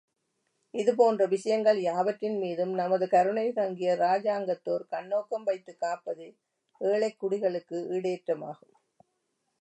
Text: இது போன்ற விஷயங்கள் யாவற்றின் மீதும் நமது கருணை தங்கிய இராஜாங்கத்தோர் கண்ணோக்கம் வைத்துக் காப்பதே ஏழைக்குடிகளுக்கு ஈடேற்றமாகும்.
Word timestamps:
இது 0.73 0.91
போன்ற 0.95 1.25
விஷயங்கள் 1.25 1.79
யாவற்றின் 1.81 2.37
மீதும் 2.37 2.73
நமது 2.73 3.07
கருணை 3.07 3.45
தங்கிய 3.51 3.93
இராஜாங்கத்தோர் 3.95 4.85
கண்ணோக்கம் 4.91 5.43
வைத்துக் 5.43 5.81
காப்பதே 5.81 6.29
ஏழைக்குடிகளுக்கு 6.81 7.79
ஈடேற்றமாகும். 7.91 8.75